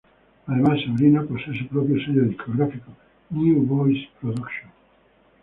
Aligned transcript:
Además, 0.47 0.79
Sabrina 0.83 1.21
posee 1.21 1.59
su 1.59 1.67
propio 1.67 1.95
sello 2.03 2.23
discográfico 2.23 2.91
"New 3.29 3.61
Boys 3.67 4.01
Production". 4.19 4.71